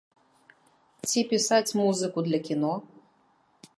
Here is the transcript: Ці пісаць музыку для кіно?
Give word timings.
Ці 1.11 1.19
пісаць 1.33 1.75
музыку 1.81 2.19
для 2.29 2.39
кіно? 2.49 2.73